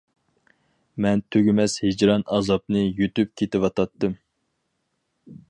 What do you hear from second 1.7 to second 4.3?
ھىجران ئازابىنى يۇتۇپ كېتىۋاتاتتىم.